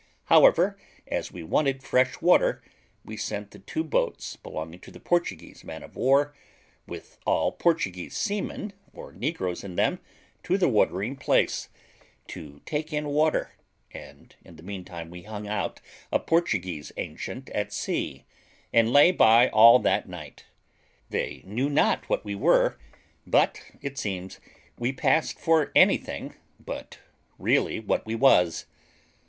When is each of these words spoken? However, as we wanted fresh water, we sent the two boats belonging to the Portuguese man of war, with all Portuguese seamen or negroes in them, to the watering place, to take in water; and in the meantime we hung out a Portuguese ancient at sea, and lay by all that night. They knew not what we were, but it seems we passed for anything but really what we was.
However, 0.33 0.79
as 1.05 1.31
we 1.31 1.43
wanted 1.43 1.83
fresh 1.83 2.19
water, 2.21 2.63
we 3.05 3.15
sent 3.15 3.51
the 3.51 3.59
two 3.59 3.83
boats 3.83 4.35
belonging 4.35 4.79
to 4.79 4.89
the 4.89 4.99
Portuguese 4.99 5.63
man 5.63 5.83
of 5.83 5.95
war, 5.95 6.33
with 6.87 7.19
all 7.23 7.51
Portuguese 7.51 8.17
seamen 8.17 8.73
or 8.93 9.11
negroes 9.11 9.63
in 9.63 9.75
them, 9.75 9.99
to 10.41 10.57
the 10.57 10.67
watering 10.67 11.15
place, 11.17 11.69
to 12.29 12.61
take 12.65 12.91
in 12.91 13.09
water; 13.09 13.51
and 13.91 14.35
in 14.43 14.55
the 14.55 14.63
meantime 14.63 15.11
we 15.11 15.21
hung 15.21 15.47
out 15.47 15.81
a 16.11 16.17
Portuguese 16.17 16.91
ancient 16.97 17.49
at 17.51 17.71
sea, 17.71 18.25
and 18.73 18.91
lay 18.91 19.11
by 19.11 19.49
all 19.49 19.77
that 19.77 20.09
night. 20.09 20.45
They 21.11 21.43
knew 21.45 21.69
not 21.69 22.09
what 22.09 22.25
we 22.25 22.33
were, 22.33 22.79
but 23.27 23.61
it 23.83 23.99
seems 23.99 24.39
we 24.79 24.91
passed 24.93 25.37
for 25.37 25.71
anything 25.75 26.33
but 26.59 26.97
really 27.37 27.79
what 27.79 28.03
we 28.07 28.15
was. 28.15 28.65